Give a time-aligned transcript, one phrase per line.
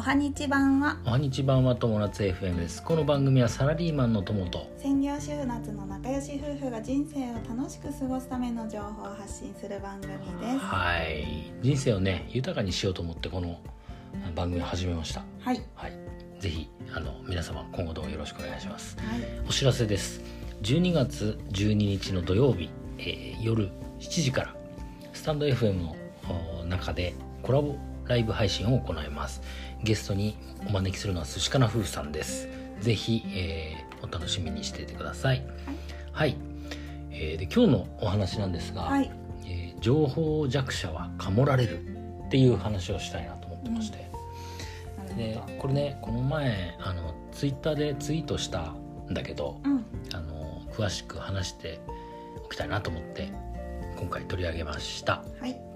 [0.00, 0.96] おはにち版は。
[1.04, 2.82] おはにち版は友達 FM です。
[2.82, 4.66] この番組はサラリーマンの友と。
[4.78, 10.58] 専業主婦夏の仲良し夫婦が人生を楽しく過ごすための情報を発信する番組です。
[10.58, 11.52] はい。
[11.60, 13.60] 人生をね豊かにしようと思ってこの
[14.34, 15.22] 番組を始めました。
[15.40, 15.62] はい。
[15.74, 15.92] はい。
[16.40, 18.96] ぜひあの皆様今後ともよろしくお願いします。
[18.96, 19.20] はい。
[19.46, 20.22] お知らせです。
[20.62, 24.54] 12月12日の土曜日、えー夜7時から
[25.12, 25.94] スタンド FM の
[26.62, 27.76] お中でコラボ
[28.10, 29.40] ライブ配信を行います。
[29.84, 32.48] ゲストにお招きするのは寿司かな夫婦さんです。
[32.80, 35.42] ぜひ、えーお楽しみにしていてください。
[36.10, 36.36] はい、
[37.10, 39.10] えーで今日のお話なんですが、はい。
[39.46, 41.80] えー情報弱者はかもられる
[42.26, 44.10] っていう話をしたいなと思ってまして、
[45.16, 48.72] でなるほこれねこの前あのツイッターでツイートした
[49.08, 49.84] んだけど、どうん。
[50.12, 51.80] あの詳しく話して
[52.44, 53.30] おきたいなと思って
[53.96, 55.22] 今回取り上げました。
[55.40, 55.69] はい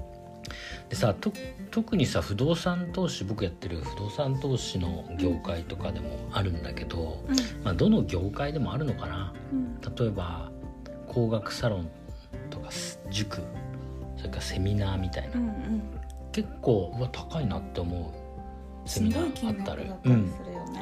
[0.89, 1.33] でさと
[1.71, 7.37] 特にさ不動産投資僕やってる不動産投資の業界とかでもあるんだけど、うん。
[7.65, 9.33] まあ、どの業界でもあるのかな。
[9.53, 9.81] うん。
[9.81, 10.51] 例えば
[11.09, 11.89] 工学サロン
[12.51, 12.71] とか
[13.11, 13.43] 塾
[14.17, 15.83] それからセミナーみたいな、うんうん。
[16.33, 18.13] 結構うわ高いなって思
[18.87, 18.89] う。
[18.89, 20.15] セミナーあったり額だったり。
[20.15, 20.33] うん。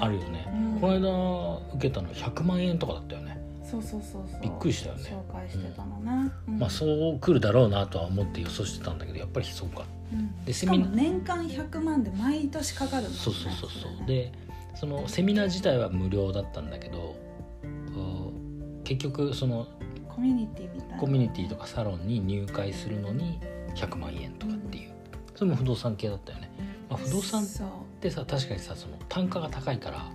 [0.00, 0.80] あるよね、うん。
[0.80, 3.38] この間受けたの100万円とかだったよね、
[3.72, 4.40] そうそうそうそう。
[4.42, 5.02] びっくりしたよね。
[5.02, 6.58] 紹介してたのね、うん。
[6.58, 9.84] まあそう来るだろうなとは思って予想してたんだけどやっぱりそうか。
[10.12, 10.44] うん。
[10.44, 13.92] でセミナしかも年間100万で毎年かかるの、ね、そうそうそうそう。
[13.92, 14.06] れね。
[14.06, 14.32] で
[14.74, 17.14] そのセミナー自体は無料だったんだけど
[17.62, 19.66] う結局その
[20.08, 20.96] コミュニティみたいな。
[20.98, 23.40] コミュニティとかサロンに入会するのに
[23.74, 24.92] 100万円とかっていう。
[25.34, 26.50] それも不動産系だったよね、
[26.90, 27.68] まあ、不動産っそう。
[28.00, 30.10] てさ確かにさその単価が高いからあ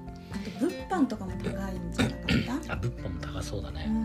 [0.52, 2.18] と物販とかも高いんじゃなか
[2.60, 2.74] った？
[2.74, 3.96] あ物販も高そうだね、うん。
[3.96, 4.00] う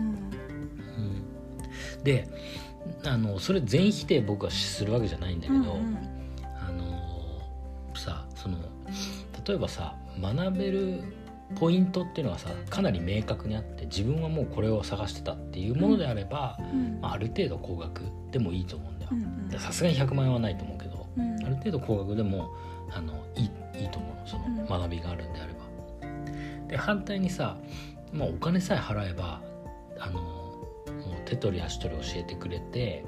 [2.01, 2.03] ん。
[2.03, 2.27] で
[3.05, 5.97] あのそれ全否定僕はするわけじゃないんだけど、うんうん。
[6.59, 8.57] あのさその
[9.47, 11.03] 例えばさ学べる
[11.55, 16.99] ポイントっていうのはさかなり明確にあって自分はもうこれを探してたっていうものであれば、うん。
[17.01, 19.59] まあ、ある程度高額でもいいと思うんだよ。
[19.59, 21.45] さすがに100万円はないと思うけどうん。
[21.45, 22.49] ある程度高額でも
[22.91, 23.49] あのいい
[23.81, 24.27] いいと思うの。
[24.27, 24.55] そうん。
[24.55, 25.62] の学びがあるんであれば。
[26.73, 27.55] で反対にさ、
[28.11, 29.43] まあ、お金さえ払えば
[29.99, 30.65] あのも
[31.23, 33.05] う手取り足取り教えてくれて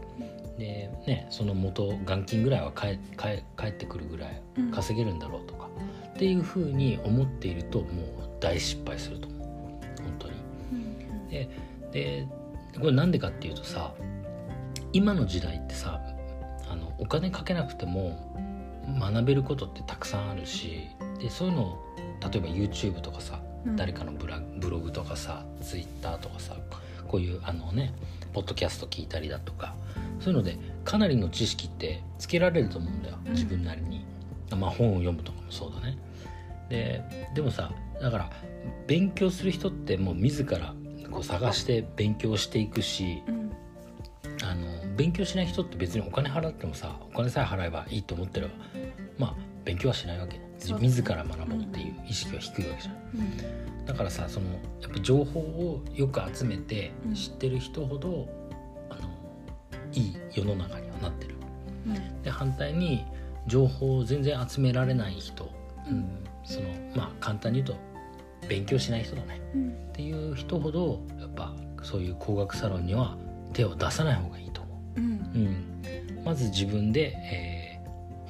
[0.60, 4.72] で、ね、その元元金ぐらいは返ってくるぐらいうん。
[4.72, 5.68] 稼げるんだろうとか、
[6.14, 7.88] っていうふうに思っているともう
[8.40, 9.42] 大失敗すると思う。
[9.42, 10.34] 本当に。
[10.72, 11.30] うん。
[11.30, 11.50] で
[11.92, 12.28] で
[12.80, 13.96] これなんでかっていうとさ
[14.94, 16.02] 今の時代ってさ
[16.70, 18.32] あのお金かけなくても
[19.00, 20.88] 学べることってたくさんあるし
[21.20, 21.86] でそういうのを
[22.32, 23.45] 例えば YouTube とかさ、うん
[23.76, 26.56] 誰かのブラブログとかさ Twitter とかさ
[27.08, 27.94] こういうあのね
[28.34, 29.76] ポッドキャスト聞いたりだとか
[30.20, 33.32] そういうのでかなりの知識ってつけられると思うんだようん。
[33.34, 34.06] 自分なりに、
[34.52, 35.98] まあ本を読むとかもそうだね。
[36.70, 37.04] で
[37.34, 37.72] でもさ
[38.02, 38.32] だから
[38.88, 40.74] 勉強する人ってもう自ら
[41.12, 43.52] こう探して勉強していくしうん。
[44.44, 48.54] あの勉強しない人って別にお金払ってもさお金さえ払えばいいと思ってれば
[49.18, 50.38] まあ勉強はしないわけ。
[50.38, 50.46] ね。
[50.80, 52.96] 自ら学ぼうっていう意識は低いわけじゃん。
[52.96, 53.86] うん。
[53.86, 54.48] だからさその
[54.82, 57.14] やっぱ情報をよく集めてうん。
[57.14, 58.28] 知ってる人ほど、
[58.90, 59.10] あの
[59.92, 61.36] いい世の中にはなってる。
[61.88, 62.22] うん。
[62.22, 63.06] で反対に
[63.48, 65.50] 情報を全然集められない人、
[65.90, 69.42] うんそのまあ簡単に言うと勉強しない人だね。
[69.54, 69.70] うん。
[69.70, 71.54] っていう人ほどやっぱ
[71.84, 73.18] そういう工学サロンには
[73.54, 75.00] 手を出さない方がいいと思う。
[75.00, 75.04] ん。
[75.04, 77.66] う、うん、まず自分で、えー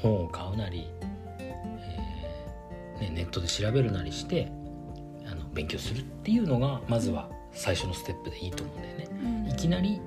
[0.02, 1.05] 本を買うなり、えー
[3.00, 4.52] ね、ネットで調べるなりして
[5.26, 9.08] あの勉強するっていうのがまずは最初のステップでいいと思うんだよね。
[9.46, 9.52] うん。
[9.52, 10.02] いきなり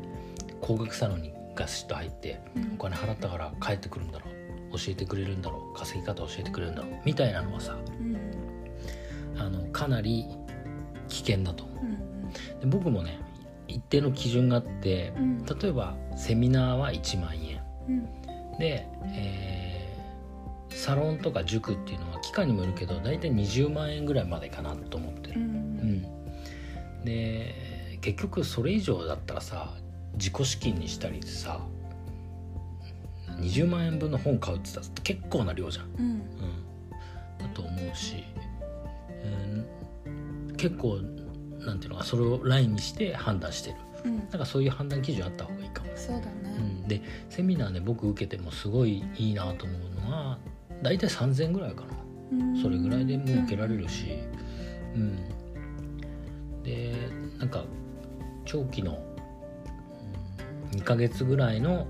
[0.60, 2.72] 工学サロンにガシッと入ってうん。
[2.74, 4.26] お金払ったから帰ってくるんだろ
[4.72, 4.78] う。
[4.78, 5.78] 教えてくれるんだろう。
[5.78, 7.00] 稼ぎ方教えてくれるんだろう。
[7.04, 8.16] みたいなのはさうん。
[9.38, 10.26] あのかなり
[11.08, 11.84] 危険だと思う。
[11.84, 11.98] うん
[12.60, 13.18] で僕もね
[13.66, 15.44] 一定の基準があってうん。
[15.44, 17.60] 例えばセミナーは1万円。
[17.88, 18.58] うん。
[18.58, 19.67] で、えー
[20.78, 25.46] サロンとか塾っていうのは期間にもよるけど大体20万円ぐらいまでかなと思ってうる、うん。
[27.00, 29.74] ん、で結局それ以上だったらさ
[30.14, 31.60] 自己資金にしたりさ
[33.40, 36.04] 20万円分の本買うって言ったら結構な量じゃん、うん。
[36.04, 36.18] うん、
[37.38, 38.22] だと思うし、
[40.06, 41.00] うん、結構
[41.58, 43.76] なんていうのかそれをラインにして判断してる。
[44.04, 44.18] うん。
[44.18, 45.90] なんかそういう判断基準あった方がいいかも。
[45.96, 46.56] そうだね。
[46.56, 50.38] うん、でセミナーね僕受けてもすごいいいなと思うのは
[50.82, 51.88] 大体3,000円ぐらいかな。
[52.32, 52.62] うん。
[52.62, 54.18] それぐらいでもう受けられるし。
[54.94, 56.94] うん、で
[57.38, 57.64] なんか
[58.44, 58.98] 長期の、
[60.72, 61.86] うん、2ヶ月ぐらいの、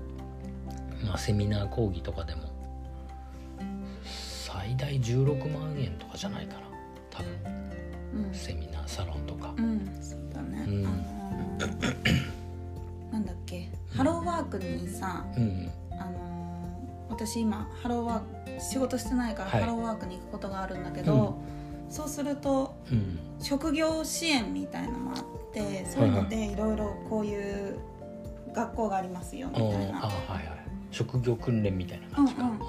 [1.05, 2.43] まあ、セミナー講義とかでも
[4.03, 6.61] 最最大16万円とかじゃないかな。
[7.09, 7.31] 多分。
[8.27, 8.33] うん。
[8.33, 9.53] セミナーサロンとか。
[9.57, 10.85] うんそうだね、うん。
[10.85, 13.69] あのー なんだっけ。
[13.95, 15.71] ハローワークにさ、うん。
[15.91, 16.39] あのー
[17.09, 19.61] 私今ハローワーク仕事してないからはい。
[19.61, 21.37] ハローワークに行くことがあるんだけど、
[21.89, 23.19] そうするとうん。
[23.39, 25.23] 職業支援みたいのもあっ
[25.53, 27.79] てそういうのでいろいろこういう
[28.53, 29.99] 学校がありますよみたいああはいな。
[29.99, 30.43] はい。
[30.91, 32.59] 職業訓練みたいな感じか、うんうん。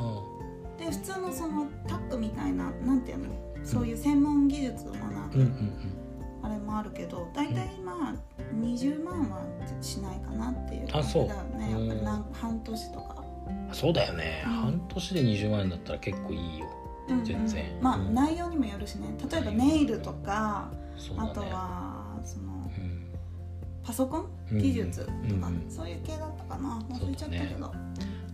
[0.78, 3.26] で普通のそのタックみたいななんていうの？
[3.64, 5.02] そういう専門技術を学
[5.32, 5.96] ぶ、うんうん
[6.42, 8.14] あれもあるけど大体まあ
[8.54, 9.42] 20万は
[9.82, 11.70] しないかなっていうあ感じだよね。
[11.70, 12.26] やっぱりなん。
[12.32, 13.19] 半年とか。
[13.68, 14.52] うんそうだよね、うん。
[14.52, 16.66] 半年で20万円だったら結構いいよ。
[17.08, 17.24] うんうん。
[17.24, 17.78] 全然。
[17.80, 18.14] まあ、うん。
[18.14, 19.14] 内容にもよるしね。
[19.30, 20.78] 例えばネイルとか、ね。
[21.16, 23.06] あとはそのうん。
[23.84, 24.26] パソコン？
[24.52, 26.78] うん技術とか、うんそういう系だったかな。
[26.90, 27.72] 忘れちゃったけど。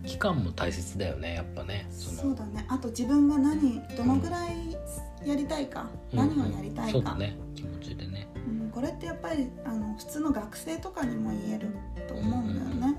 [0.05, 1.85] 期間も大切だよねやっぱね。
[1.89, 2.65] そうだね。
[2.69, 4.77] あと自分が何どのぐらい
[5.25, 6.19] やりたいか、うん。
[6.19, 7.37] 何をやりたいか、そうだね。
[7.55, 8.27] 気持ちでね。
[8.35, 11.75] うんこれってやっぱりあの普通の学生とかにも言える
[12.07, 12.95] と思うんだよね、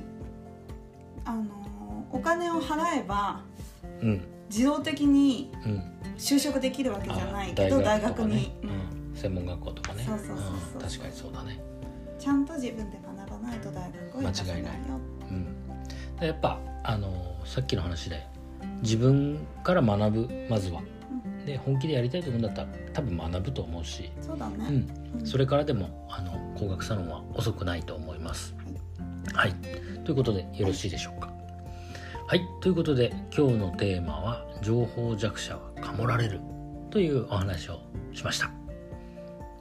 [1.25, 1.44] あの
[2.12, 3.40] お金を払えば
[4.00, 4.25] うん。
[4.49, 5.82] 自動的にうん。
[6.16, 8.26] 就職できるわけじゃないあけど大とかね。
[8.26, 8.70] 学に、うん。
[8.70, 10.05] うん専門学校とかね。
[10.06, 10.43] そうそうそうそ
[10.75, 10.81] うん。
[10.81, 11.60] 確かにそうだね。
[12.19, 14.69] ちゃんと自分で学ばないと大学を行かせないよ。
[14.69, 14.78] 間違い
[16.20, 16.26] うん。
[16.26, 18.26] やっぱあのさっきの話で
[18.82, 20.82] 自分から学ぶまずは。
[21.46, 25.26] で本気でやりたいと思うんだったら多分学ぶと思うし、そうだね、うん、うん。
[25.26, 28.55] それからでもあの工学サロンは遅くないと思います。
[29.32, 29.55] はい、
[30.05, 31.27] ということでよろしいでしょうか。
[32.28, 36.42] はいということで今日のテーマは「情報弱者はかもられる」
[36.92, 37.80] というお話を
[38.12, 38.50] しました。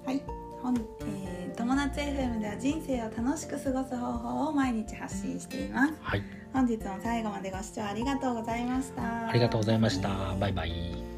[0.06, 0.22] はい、
[0.62, 6.24] 本えー友達 FM では人生を楽しく過ごす方法を毎日発信していますはい、
[6.54, 10.36] 本日も最後までご視聴ありがとうございましたありがとうございました。
[10.40, 11.17] バイバイ。